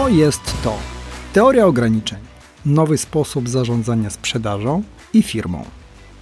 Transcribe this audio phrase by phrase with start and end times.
[0.00, 0.78] Co jest to?
[1.32, 2.18] Teoria ograniczeń.
[2.66, 4.82] Nowy sposób zarządzania sprzedażą
[5.12, 5.64] i firmą.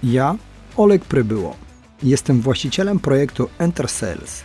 [0.03, 0.35] Ja,
[0.77, 1.55] Oleg Prybyło.
[2.03, 4.43] Jestem właścicielem projektu Enter Sales.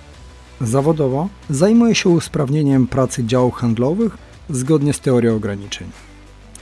[0.60, 4.18] Zawodowo zajmuję się usprawnieniem pracy działów handlowych
[4.50, 5.90] zgodnie z teorią ograniczeń.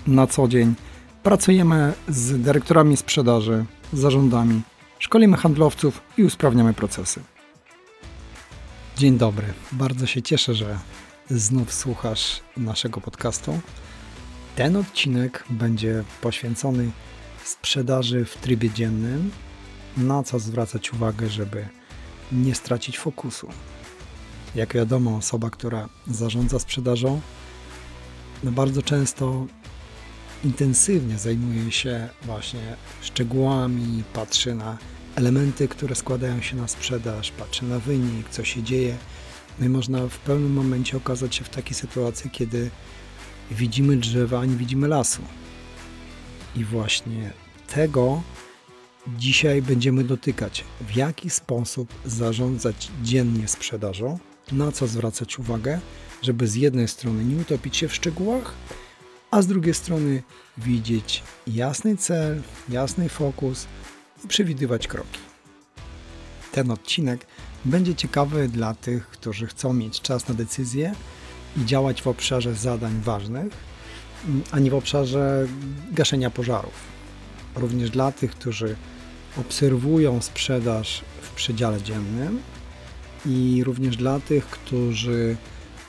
[0.06, 0.74] Na co dzień
[1.22, 4.62] pracujemy z dyrektorami sprzedaży, zarządami,
[4.98, 7.20] szkolimy handlowców i usprawniamy procesy.
[8.96, 9.46] Dzień dobry.
[9.72, 10.78] Bardzo się cieszę, że
[11.36, 13.60] znów słuchasz naszego podcastu.
[14.56, 16.90] Ten odcinek będzie poświęcony
[17.44, 19.30] sprzedaży w trybie dziennym,
[19.96, 21.68] na co zwracać uwagę, żeby
[22.32, 23.48] nie stracić fokusu.
[24.54, 27.20] Jak wiadomo, osoba, która zarządza sprzedażą,
[28.44, 29.46] no bardzo często
[30.44, 34.78] intensywnie zajmuje się właśnie szczegółami, patrzy na
[35.16, 38.96] elementy, które składają się na sprzedaż, patrzy na wynik, co się dzieje.
[39.58, 42.70] No i można w pewnym momencie okazać się w takiej sytuacji, kiedy
[43.50, 45.22] widzimy drzewa, a nie widzimy lasu.
[46.56, 47.32] I właśnie
[47.74, 48.22] tego
[49.18, 50.64] dzisiaj będziemy dotykać.
[50.80, 54.18] W jaki sposób zarządzać dziennie sprzedażą,
[54.52, 55.80] na co zwracać uwagę,
[56.22, 58.54] żeby z jednej strony nie utopić się w szczegółach,
[59.30, 60.22] a z drugiej strony
[60.58, 63.66] widzieć jasny cel, jasny fokus
[64.24, 65.31] i przewidywać kroki.
[66.52, 67.26] Ten odcinek
[67.64, 70.94] będzie ciekawy dla tych, którzy chcą mieć czas na decyzje
[71.56, 73.52] i działać w obszarze zadań ważnych,
[74.50, 75.46] a nie w obszarze
[75.92, 76.74] gaszenia pożarów.
[77.54, 78.76] Również dla tych, którzy
[79.36, 82.42] obserwują sprzedaż w przedziale dziennym
[83.26, 85.36] i również dla tych, którzy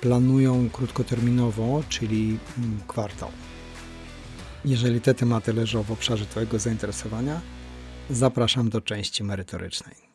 [0.02, 3.30] planują krótkoterminowo, czyli mm, kwartał.
[4.66, 7.42] Jeżeli te tematy leżą w obszarze Twojego zainteresowania,
[8.10, 10.13] zapraszam do części merytorycznej.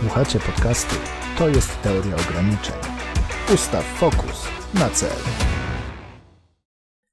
[0.00, 0.94] Słuchacie podcastu
[1.38, 2.74] To jest teoria ograniczeń.
[3.54, 5.16] Ustaw fokus na cel.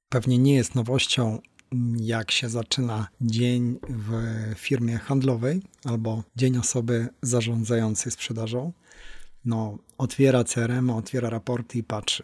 [0.08, 1.38] Pewnie nie jest nowością,
[1.96, 4.12] jak się zaczyna dzień w
[4.56, 8.72] firmie handlowej albo dzień osoby zarządzającej sprzedażą.
[9.44, 12.22] No, otwiera CRM, otwiera raporty i patrzy.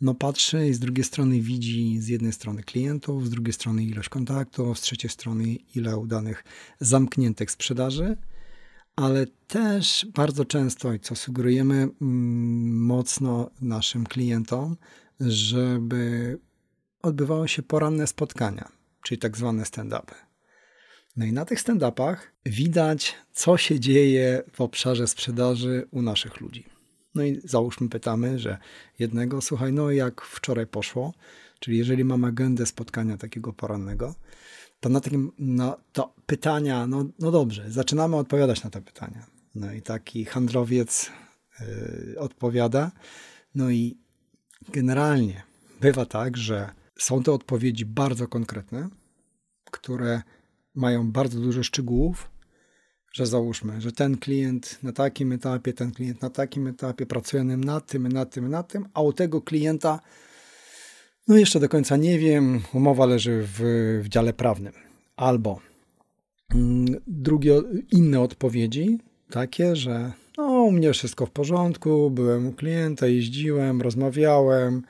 [0.00, 4.08] No, patrzy i z drugiej strony widzi z jednej strony klientów, z drugiej strony ilość
[4.08, 5.44] kontaktów, z trzeciej strony
[5.74, 6.44] ile udanych
[6.80, 8.16] zamkniętych sprzedaży,
[8.96, 14.76] ale też bardzo często, i co sugerujemy mm, mocno naszym klientom,
[15.20, 16.38] żeby
[17.02, 18.68] odbywały się poranne spotkania,
[19.02, 20.14] czyli tak zwane stand-upy.
[21.16, 22.16] No i na tych stand-upach
[22.46, 26.66] widać, co się dzieje w obszarze sprzedaży u naszych ludzi.
[27.14, 28.58] No i załóżmy, pytamy, że
[28.98, 31.14] jednego, słuchaj, no jak wczoraj poszło,
[31.60, 34.14] czyli jeżeli mam agendę spotkania takiego porannego,
[34.82, 39.26] to na takim, no, to pytania, no, no dobrze, zaczynamy odpowiadać na te pytania.
[39.54, 41.10] No i taki handlowiec
[41.60, 42.90] yy, odpowiada,
[43.54, 43.98] no i
[44.68, 45.42] generalnie
[45.80, 48.88] bywa tak, że są to odpowiedzi bardzo konkretne,
[49.70, 50.22] które
[50.74, 52.30] mają bardzo dużo szczegółów,
[53.12, 57.86] że załóżmy, że ten klient na takim etapie, ten klient na takim etapie, pracujemy nad
[57.86, 60.00] tym, nad tym, nad tym, a u tego klienta,
[61.28, 63.60] no jeszcze do końca nie wiem, umowa leży w,
[64.04, 64.72] w dziale prawnym.
[65.16, 65.60] Albo
[66.54, 67.60] mm, drugie,
[67.92, 68.98] inne odpowiedzi,
[69.30, 74.82] takie, że no, u mnie wszystko w porządku, byłem u klienta, jeździłem, rozmawiałem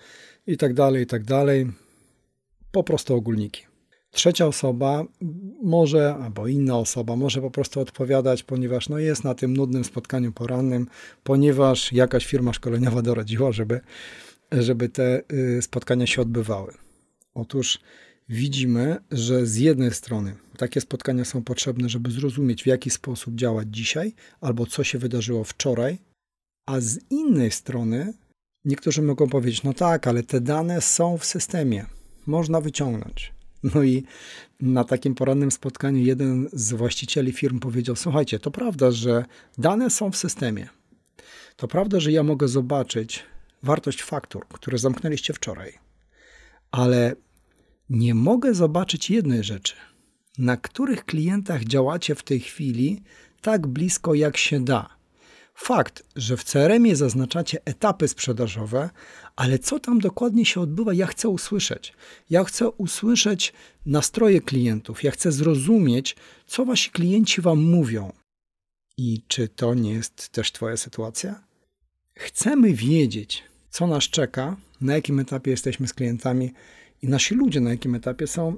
[0.47, 1.67] i tak dalej, i tak dalej
[2.73, 3.63] po prostu ogólniki.
[4.11, 5.05] Trzecia osoba
[5.63, 10.33] może, albo inna osoba może po prostu odpowiadać, ponieważ no jest na tym nudnym spotkaniu
[10.33, 10.87] porannym,
[11.25, 13.81] ponieważ jakaś firma szkoleniowa doradziła, żeby,
[14.53, 16.75] żeby te y, spotkania się odbywały.
[17.35, 17.81] Otóż
[18.29, 23.69] widzimy, że z jednej strony takie spotkania są potrzebne, żeby zrozumieć, w jaki sposób działać
[23.71, 25.99] dzisiaj, albo co się wydarzyło wczoraj,
[26.67, 28.13] a z innej strony
[28.65, 31.87] niektórzy mogą powiedzieć: No tak, ale te dane są w systemie
[32.27, 33.33] można wyciągnąć.
[33.75, 34.05] No i
[34.61, 39.25] na takim porannym spotkaniu jeden z właścicieli firm powiedział: Słuchajcie, to prawda, że
[39.59, 40.69] dane są w systemie.
[41.57, 43.25] To prawda, że ja mogę zobaczyć
[43.63, 45.79] wartość faktur, które zamknęliście wczoraj,
[46.71, 47.17] ale
[47.91, 49.75] nie mogę zobaczyć jednej rzeczy.
[50.39, 53.03] Na których klientach działacie w tej chwili
[53.41, 54.89] tak blisko jak się da?
[55.55, 58.91] Fakt, że w CRM-ie zaznaczacie etapy sprzedażowe,
[59.37, 61.93] ale co tam dokładnie się odbywa, ja chcę usłyszeć.
[62.31, 63.53] Ja chcę usłyszeć
[63.87, 66.17] nastroje klientów, ja chcę zrozumieć,
[66.47, 68.13] co wasi klienci wam mówią.
[68.97, 71.45] I czy to nie jest też Twoja sytuacja?
[72.15, 76.53] Chcemy wiedzieć, co nas czeka, na jakim etapie jesteśmy z klientami
[77.03, 78.57] i nasi ludzie na jakim etapie są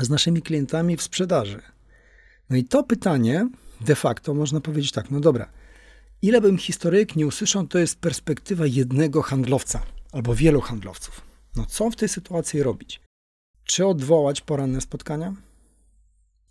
[0.00, 1.62] z naszymi klientami w sprzedaży.
[2.50, 3.48] No i to pytanie
[3.80, 5.48] de facto można powiedzieć tak, no dobra,
[6.22, 6.58] Ile bym
[7.16, 9.82] nie usłyszał, to jest perspektywa jednego handlowca
[10.12, 11.20] albo wielu handlowców.
[11.56, 13.00] No co w tej sytuacji robić?
[13.64, 15.34] Czy odwołać poranne spotkania?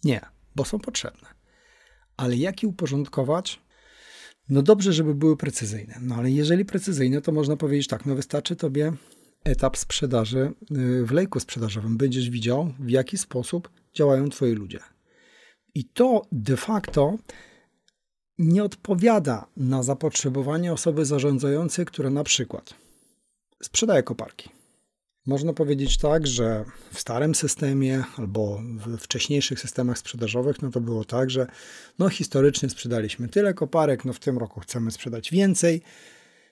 [0.04, 0.22] Nie,
[0.56, 1.28] bo są potrzebne.
[2.18, 3.60] Ale jak je uporządkować?
[4.50, 6.00] No dobrze, żeby były precyzyjne.
[6.02, 8.94] No ale jeżeli precyzyjne, to można powiedzieć tak, no wystarczy tobie
[9.44, 11.98] etap sprzedaży y, w lejku sprzedażowym.
[11.98, 14.80] Będziesz widział, w jaki sposób działają twoi ludzie.
[15.76, 17.18] I to de facto
[18.38, 22.74] nie odpowiada na zapotrzebowanie osoby zarządzającej, która na przykład
[23.64, 24.50] sprzedaje koparki.
[25.26, 31.06] Można powiedzieć tak, że w starym systemie albo w wcześniejszych systemach sprzedażowych, no to było
[31.06, 31.48] tak, że
[32.00, 35.82] no historycznie sprzedaliśmy tyle koparek, no w tym roku chcemy sprzedać więcej.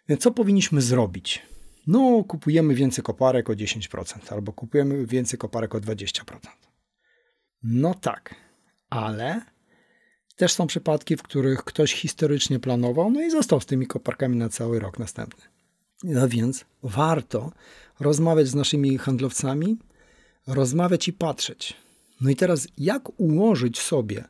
[0.09, 1.41] Więc co powinniśmy zrobić?
[1.87, 6.23] No, kupujemy więcej koparek o 10%, albo kupujemy więcej koparek o 20%.
[7.63, 8.35] No tak,
[8.89, 9.41] ale
[10.35, 14.49] też są przypadki, w których ktoś historycznie planował, no i został z tymi koparkami na
[14.49, 15.50] cały rok następny.
[16.03, 17.51] No więc warto
[17.99, 19.77] rozmawiać z naszymi handlowcami,
[20.47, 21.73] rozmawiać i patrzeć.
[22.21, 24.23] No i teraz, jak ułożyć sobie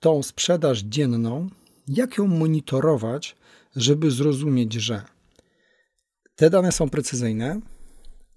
[0.00, 1.50] tą sprzedaż dzienną,
[1.88, 3.36] jak ją monitorować,
[3.76, 5.02] żeby zrozumieć, że
[6.36, 7.60] te dane są precyzyjne,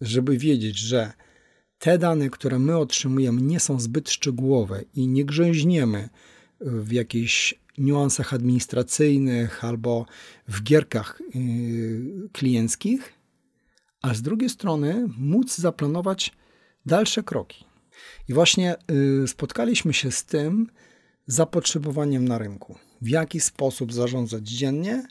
[0.02, 1.14] żeby wiedzieć, że
[1.80, 6.10] te dane, które my otrzymujemy, nie są zbyt szczegółowe i nie grzęźniemy
[6.62, 10.06] w jakichś niuansach administracyjnych albo
[10.48, 13.14] w gierkach yy, klienckich,
[14.02, 16.34] a z drugiej strony móc zaplanować
[16.86, 17.66] dalsze kroki.
[18.28, 18.76] I właśnie
[19.22, 20.68] yy, spotkaliśmy się z tym
[21.28, 22.76] zapotrzebowaniem na rynku.
[23.02, 25.08] W jaki sposób zarządzać dziennie,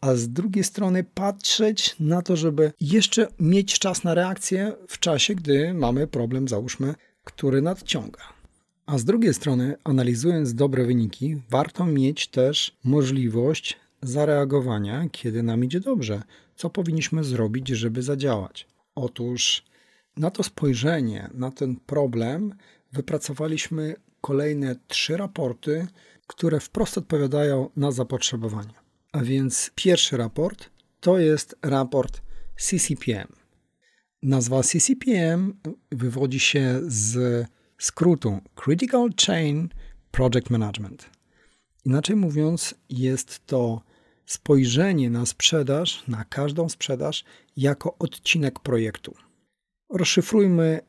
[0.00, 5.34] a z drugiej strony patrzeć na to, żeby jeszcze mieć czas na reakcję w czasie,
[5.34, 6.94] gdy mamy problem, załóżmy,
[7.24, 8.41] który nadciąga.
[8.86, 15.80] A z drugiej strony, analizując dobre wyniki, warto mieć też możliwość zareagowania, kiedy nam idzie
[15.80, 16.22] dobrze.
[16.56, 18.66] Co powinniśmy zrobić, żeby zadziałać?
[18.94, 19.64] Otóż
[20.16, 22.54] na to spojrzenie, na ten problem,
[22.92, 25.86] wypracowaliśmy kolejne trzy raporty,
[26.26, 28.74] które wprost odpowiadają na zapotrzebowanie.
[29.12, 30.70] A więc pierwszy raport
[31.00, 32.22] to jest raport
[32.56, 33.28] CCPM.
[34.22, 35.54] Nazwa CCPM
[35.90, 37.46] wywodzi się z
[37.82, 39.68] skrótu Critical Chain
[40.10, 41.10] Project Management.
[41.84, 43.82] Inaczej mówiąc, jest to
[44.26, 47.24] spojrzenie na sprzedaż, na każdą sprzedaż,
[47.56, 49.14] jako odcinek projektu.
[49.90, 50.80] Rozszyfrujmy,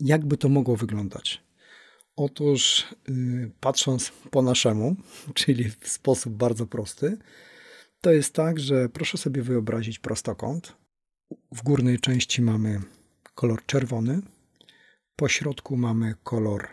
[0.00, 1.42] jakby to mogło wyglądać.
[2.16, 4.96] Otóż, yy, patrząc po naszemu,
[5.34, 7.18] czyli w sposób bardzo prosty,
[8.00, 10.76] to jest tak, że proszę sobie wyobrazić prostokąt.
[11.52, 12.80] W górnej części mamy
[13.34, 14.22] kolor czerwony,
[15.22, 16.68] po środku mamy kolor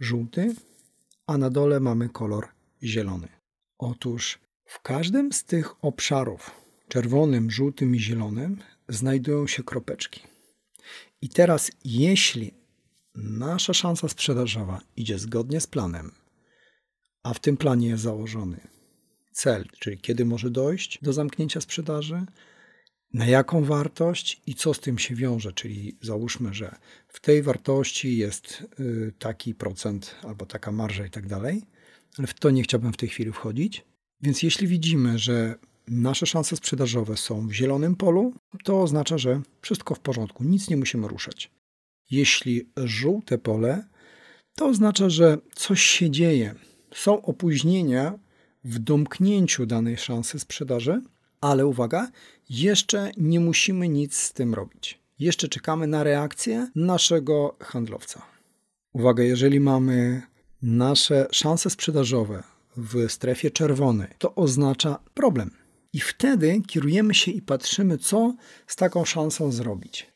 [0.00, 0.54] żółty,
[1.26, 2.48] a na dole mamy kolor
[2.82, 3.28] zielony.
[3.78, 6.50] Otóż w każdym z tych obszarów,
[6.88, 8.58] czerwonym, żółtym i zielonym,
[8.88, 10.20] znajdują się kropeczki.
[11.20, 12.54] I teraz, jeśli
[13.14, 16.12] nasza szansa sprzedażowa idzie zgodnie z planem,
[17.22, 18.60] a w tym planie jest założony
[19.32, 22.26] cel, czyli kiedy może dojść do zamknięcia sprzedaży,
[23.14, 26.76] na jaką wartość i co z tym się wiąże, czyli załóżmy, że
[27.08, 31.62] w tej wartości jest y, taki procent albo taka marża i tak dalej,
[32.18, 33.84] ale w to nie chciałbym w tej chwili wchodzić.
[34.20, 35.54] Więc jeśli widzimy, że
[35.88, 40.76] nasze szanse sprzedażowe są w zielonym polu, to oznacza, że wszystko w porządku, nic nie
[40.76, 41.50] musimy ruszać.
[42.10, 43.84] Jeśli żółte pole,
[44.54, 46.54] to oznacza, że coś się dzieje.
[46.94, 48.18] Są opóźnienia
[48.64, 51.02] w domknięciu danej szansy sprzedaży,
[51.40, 52.10] ale uwaga,
[52.52, 54.98] jeszcze nie musimy nic z tym robić.
[55.18, 58.22] Jeszcze czekamy na reakcję naszego handlowca.
[58.92, 60.22] Uwaga, jeżeli mamy
[60.62, 62.42] nasze szanse sprzedażowe
[62.76, 65.50] w strefie czerwonej, to oznacza problem.
[65.92, 68.34] I wtedy kierujemy się i patrzymy, co
[68.66, 70.11] z taką szansą zrobić.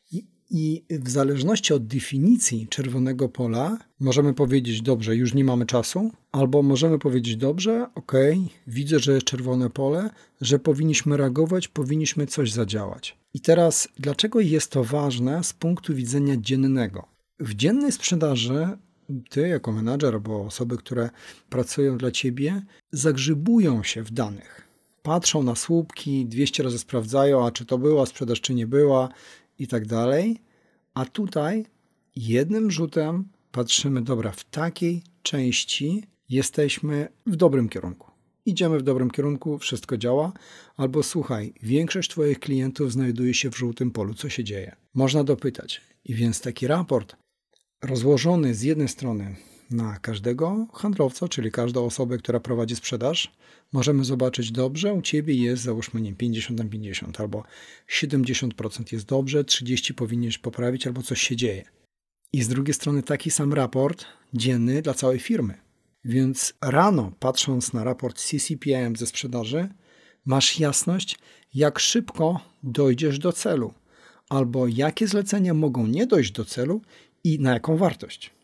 [0.50, 6.62] I w zależności od definicji czerwonego pola, możemy powiedzieć: Dobrze, już nie mamy czasu, albo
[6.62, 8.12] możemy powiedzieć: Dobrze, ok,
[8.66, 10.10] widzę, że jest czerwone pole,
[10.40, 13.18] że powinniśmy reagować, powinniśmy coś zadziałać.
[13.34, 17.08] I teraz, dlaczego jest to ważne z punktu widzenia dziennego?
[17.40, 18.68] W dziennej sprzedaży
[19.30, 21.10] ty, jako menadżer, albo osoby, które
[21.50, 22.62] pracują dla ciebie,
[22.92, 24.68] zagrzybują się w danych.
[25.02, 29.08] Patrzą na słupki, 200 razy sprawdzają, a czy to była sprzedaż, czy nie była,
[29.58, 30.40] i tak dalej.
[30.94, 31.64] A tutaj
[32.16, 38.10] jednym rzutem patrzymy, dobra, w takiej części jesteśmy w dobrym kierunku.
[38.46, 40.32] Idziemy w dobrym kierunku, wszystko działa,
[40.76, 44.76] albo słuchaj, większość Twoich klientów znajduje się w żółtym polu, co się dzieje?
[44.94, 45.80] Można dopytać.
[46.04, 47.16] I więc taki raport
[47.82, 49.36] rozłożony z jednej strony
[49.70, 53.32] na każdego handlowca, czyli każdą osobę, która prowadzi sprzedaż,
[53.73, 57.44] możemy zobaczyć dobrze, u ciebie jest załóżmy nie 50 na 50, albo
[58.00, 61.64] 70% jest dobrze, 30 powinieneś poprawić, albo coś się dzieje.
[62.32, 64.04] I z drugiej strony taki sam raport
[64.35, 65.54] dzienny dla całej firmy.
[66.04, 69.68] Więc rano, patrząc na raport CCPM ze sprzedaży,
[70.25, 71.18] masz jasność,
[71.54, 73.75] jak szybko dojdziesz do celu,
[74.28, 76.82] albo jakie zlecenia mogą nie dojść do celu
[77.25, 78.35] i na jaką wartość.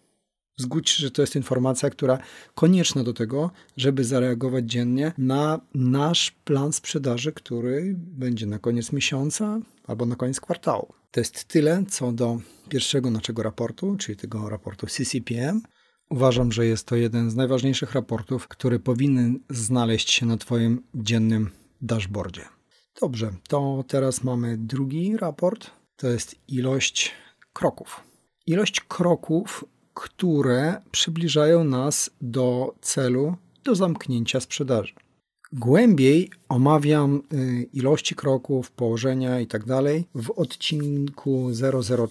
[0.56, 2.18] Zgódź że to jest informacja, która
[2.54, 9.60] konieczna do tego, żeby zareagować dziennie na nasz plan sprzedaży, który będzie na koniec miesiąca
[9.86, 10.92] albo na koniec kwartału.
[11.10, 15.60] To jest tyle co do pierwszego naszego raportu, czyli tego raportu CCPM.
[16.10, 21.50] Uważam, że jest to jeden z najważniejszych raportów, który powinien znaleźć się na Twoim dziennym
[21.82, 22.42] dashboardzie.
[23.00, 25.70] Dobrze, to teraz mamy drugi raport.
[25.96, 27.12] To jest ilość
[27.52, 28.00] kroków.
[28.46, 33.34] Ilość kroków które przybliżają nas do celu,
[33.64, 34.92] do zamknięcia sprzedaży.
[35.52, 39.66] Głębiej omawiam y, ilości kroków, położenia itd.
[39.66, 41.50] Tak w odcinku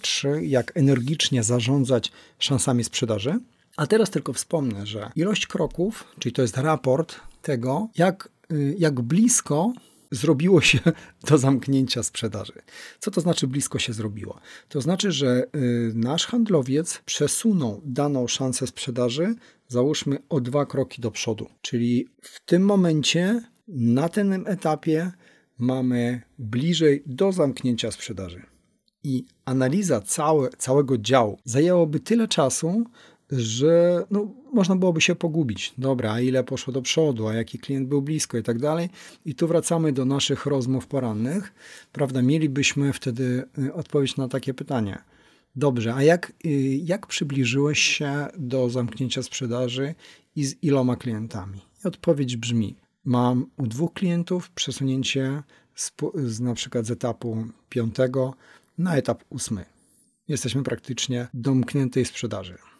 [0.02, 3.38] 003, jak energicznie zarządzać szansami sprzedaży.
[3.76, 9.00] A teraz tylko wspomnę, że ilość kroków, czyli to jest raport tego, jak, y, jak
[9.00, 9.72] blisko
[10.12, 10.78] zrobiło się
[11.28, 12.52] do zamknięcia sprzedaży.
[12.98, 14.40] Co to znaczy blisko się zrobiło?
[14.68, 19.34] To znaczy, że y, nasz handlowiec przesunął daną szansę sprzedaży,
[19.68, 21.46] załóżmy o dwa kroki do przodu.
[21.60, 25.12] Czyli w tym momencie, na tym etapie,
[25.58, 28.42] mamy bliżej do zamknięcia sprzedaży.
[29.04, 32.84] I analiza całe, całego działu zajęłoby tyle czasu,
[33.32, 35.74] że no, można byłoby się pogubić.
[35.78, 38.88] Dobra, a ile poszło do przodu, a jaki klient był blisko i tak dalej.
[39.24, 41.52] I tu wracamy do naszych rozmów porannych.
[41.92, 44.98] Prawda, mielibyśmy wtedy y, odpowiedź na takie pytanie.
[45.56, 46.48] Dobrze, a jak, y,
[46.84, 49.94] jak przybliżyłeś się do zamknięcia sprzedaży
[50.36, 51.60] i z iloma klientami?
[51.84, 55.42] I odpowiedź brzmi: Mam u dwóch klientów przesunięcie
[55.74, 55.92] z,
[56.24, 58.34] z na przykład z etapu piątego
[58.78, 59.64] na etap ósmy.
[60.28, 62.71] Jesteśmy praktycznie domkniętej sprzedaży.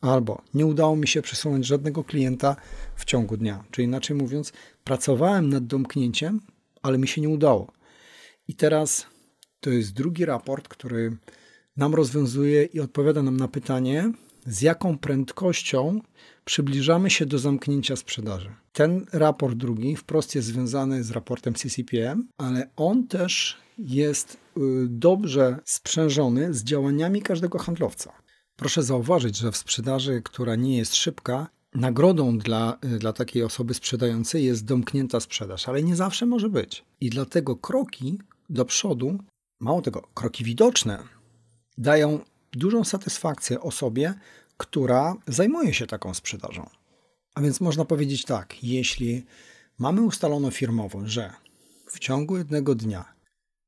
[0.00, 2.56] Albo nie udało mi się przesunąć żadnego klienta
[2.96, 3.64] w ciągu dnia.
[3.70, 4.52] Czyli inaczej mówiąc,
[4.84, 6.40] pracowałem nad domknięciem,
[6.82, 7.72] ale mi się nie udało.
[8.48, 9.06] I teraz
[9.60, 11.16] to jest drugi raport, który
[11.76, 14.12] nam rozwiązuje i odpowiada nam na pytanie,
[14.46, 16.00] z jaką prędkością
[16.44, 18.50] przybliżamy się do zamknięcia sprzedaży.
[18.72, 25.58] Ten raport drugi wprost jest związany z raportem CCPM, ale on też jest y, dobrze
[25.64, 28.12] sprzężony z działaniami każdego handlowca.
[28.60, 34.44] Proszę zauważyć, że w sprzedaży, która nie jest szybka, nagrodą dla, dla takiej osoby sprzedającej
[34.44, 36.84] jest domknięta sprzedaż, ale nie zawsze może być.
[37.00, 38.18] I dlatego kroki
[38.50, 39.18] do przodu,
[39.60, 41.02] mało tego, kroki widoczne,
[41.78, 42.20] dają
[42.52, 44.14] dużą satysfakcję osobie,
[44.56, 46.70] która zajmuje się taką sprzedażą.
[47.34, 49.26] A więc można powiedzieć tak, jeśli
[49.78, 51.32] mamy ustalono firmowo, że
[51.86, 53.04] w ciągu jednego dnia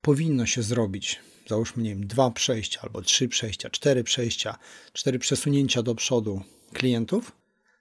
[0.00, 4.58] powinno się zrobić załóżmy, nie wiem, dwa przejścia albo trzy przejścia, cztery przejścia,
[4.92, 7.32] cztery przesunięcia do przodu klientów,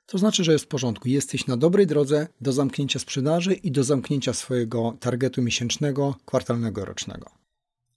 [0.06, 1.10] to znaczy, że jest w porządku.
[1.10, 7.30] Jesteś na dobrej drodze do zamknięcia sprzedaży i do zamknięcia swojego targetu miesięcznego, kwartalnego, rocznego.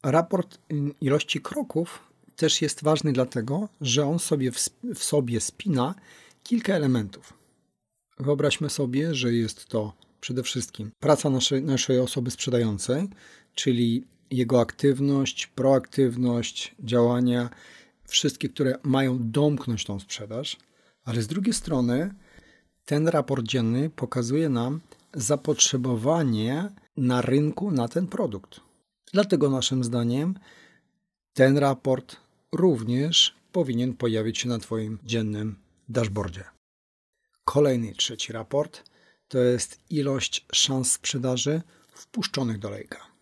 [0.03, 0.59] Raport
[1.01, 1.99] ilości kroków
[2.37, 5.95] też jest ważny dlatego, że on sobie w, w sobie spina
[6.43, 7.33] kilka elementów.
[8.19, 13.09] Wyobraźmy sobie, że jest to przede wszystkim praca naszej, naszej osoby sprzedającej,
[13.55, 17.51] czyli jego aktywność, proaktywność, działania,
[18.07, 20.57] wszystkie, które mają domknąć tą sprzedaż,
[21.05, 22.15] ale z drugiej strony
[22.85, 24.81] ten raport dzienny pokazuje nam
[25.15, 28.61] zapotrzebowanie na rynku na ten produkt.
[29.13, 30.35] Dlatego naszym zdaniem
[31.33, 32.17] ten raport
[32.53, 35.57] również powinien pojawić się na Twoim dziennym
[35.89, 36.45] dashboardzie.
[37.45, 38.83] Kolejny trzeci raport
[39.29, 41.63] to jest ilość szans sprzedaży
[41.95, 43.14] wpuszczonych do lejka.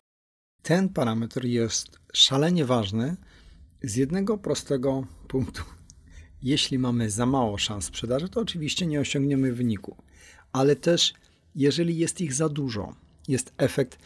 [0.63, 3.17] Ten parametr jest szalenie ważny
[3.83, 5.63] z jednego prostego punktu.
[6.43, 9.97] Jeśli mamy za mało szans sprzedaży, to oczywiście nie osiągniemy wyniku,
[10.53, 11.15] ale też
[11.55, 12.95] jeżeli jest ich za dużo,
[13.29, 13.99] jest efekt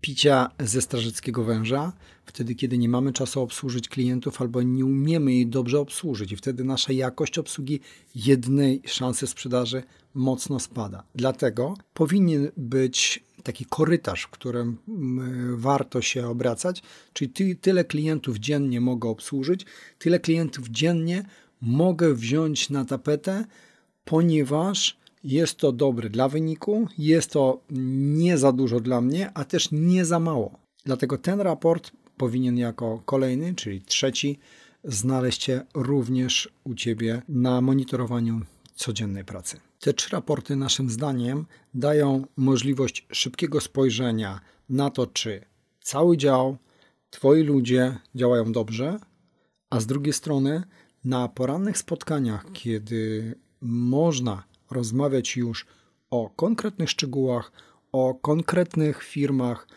[0.00, 1.92] picia ze strażackiego węża,
[2.26, 6.64] wtedy kiedy nie mamy czasu obsłużyć klientów albo nie umiemy jej dobrze obsłużyć i wtedy
[6.64, 7.80] nasza jakość obsługi
[8.14, 9.82] jednej szansy sprzedaży
[10.14, 11.02] mocno spada.
[11.14, 16.82] Dlatego powinien być taki korytarz, w którym mm, warto się obracać,
[17.12, 19.66] czyli ty, tyle klientów dziennie mogę obsłużyć,
[19.98, 21.24] tyle klientów dziennie
[21.60, 23.44] mogę wziąć na tapetę,
[24.04, 29.68] ponieważ jest to dobre dla wyniku, jest to nie za dużo dla mnie, a też
[29.72, 30.58] nie za mało.
[30.84, 34.38] Dlatego ten raport powinien jako kolejny, czyli trzeci
[34.84, 38.40] znaleźć się również u Ciebie na monitorowaniu
[38.80, 39.60] codziennej pracy.
[39.80, 45.44] Te trzy raporty, naszym zdaniem, dają możliwość szybkiego spojrzenia na to, czy
[45.80, 46.56] cały dział,
[47.10, 48.98] Twoi ludzie działają dobrze,
[49.70, 50.62] a z drugiej strony,
[51.04, 55.66] na porannych spotkaniach, kiedy można rozmawiać już
[56.10, 57.52] o konkretnych szczegółach,
[57.92, 59.68] o konkretnych firmach,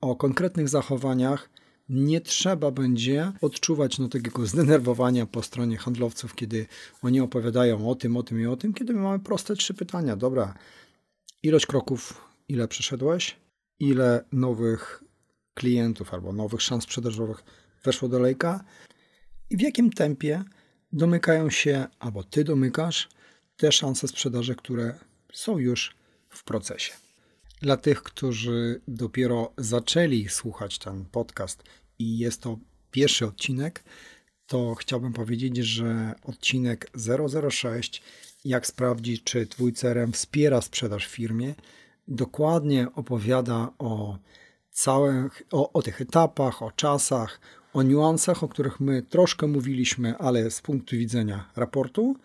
[0.00, 1.50] o konkretnych zachowaniach,
[1.88, 6.66] nie trzeba będzie odczuwać no, takiego zdenerwowania po stronie handlowców, kiedy
[7.02, 10.16] oni opowiadają o tym, o tym i o tym, kiedy my mamy proste trzy pytania.
[10.16, 10.54] Dobra,
[11.42, 13.36] ilość kroków, ile przeszedłeś,
[13.80, 15.04] ile nowych
[15.54, 17.44] klientów albo nowych szans sprzedażowych
[17.84, 18.64] weszło do lejka
[19.50, 20.44] i w jakim tempie
[20.92, 23.08] domykają się, albo ty domykasz
[23.56, 24.98] te szanse sprzedaży, które
[25.32, 25.94] są już
[26.28, 26.92] w procesie.
[27.62, 31.62] Dla tych, którzy dopiero zaczęli słuchać ten podcast
[31.98, 32.58] i jest to
[32.90, 33.84] pierwszy odcinek,
[34.46, 36.90] to chciałbym powiedzieć, że odcinek
[37.50, 38.02] 006,
[38.44, 41.54] jak sprawdzić, czy Twój CRM wspiera sprzedaż firmie,
[42.08, 44.18] dokładnie opowiada o
[44.70, 47.40] całych, o, o tych etapach, o czasach,
[47.72, 52.16] o niuansach, o których my troszkę mówiliśmy, ale z punktu widzenia raportu,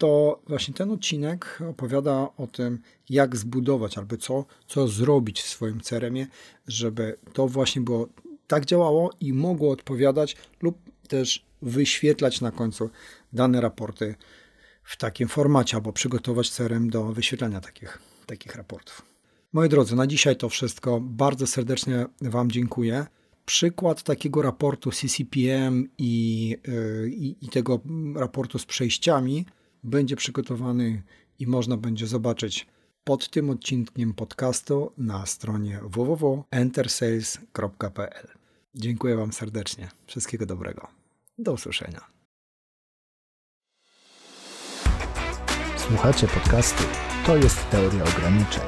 [0.00, 2.78] to właśnie ten odcinek opowiada o tym,
[3.08, 6.26] jak zbudować albo co, co zrobić w swoim CRM-ie,
[6.66, 8.08] żeby to właśnie było
[8.46, 10.78] tak działało i mogło odpowiadać lub
[11.08, 12.90] też wyświetlać na końcu
[13.32, 14.14] dane raporty
[14.84, 19.02] w takim formacie, albo przygotować CRM do wyświetlania takich, takich raportów.
[19.52, 21.00] Moi drodzy, na dzisiaj to wszystko.
[21.00, 23.06] Bardzo serdecznie Wam dziękuję.
[23.46, 27.80] Przykład takiego raportu CCPM i, yy, i tego
[28.14, 29.46] raportu z przejściami
[29.82, 31.02] będzie przygotowany
[31.38, 32.66] i można będzie zobaczyć
[33.04, 38.28] pod tym odcinkiem podcastu na stronie www.entersales.pl.
[38.74, 39.88] Dziękuję Wam serdecznie.
[40.06, 40.88] Wszystkiego dobrego.
[41.38, 42.00] Do usłyszenia.
[45.76, 46.82] Słuchacie podcastu
[47.26, 48.62] To jest teoria ograniczeń.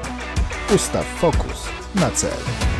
[0.75, 2.72] Ustaw fokus na cel.